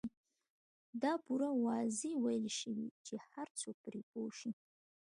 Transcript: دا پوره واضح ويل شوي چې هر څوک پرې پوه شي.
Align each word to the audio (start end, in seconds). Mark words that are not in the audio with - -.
دا 1.01 1.13
پوره 1.25 1.49
واضح 1.65 2.13
ويل 2.23 2.47
شوي 2.59 2.87
چې 3.05 3.15
هر 3.29 3.47
څوک 3.59 3.75
پرې 3.85 4.01
پوه 4.09 4.31
شي. 4.39 4.51